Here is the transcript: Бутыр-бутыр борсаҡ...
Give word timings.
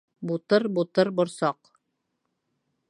Бутыр-бутыр 0.29 1.11
борсаҡ... 1.21 1.73